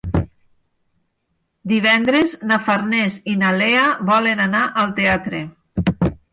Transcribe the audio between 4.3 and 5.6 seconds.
anar al teatre.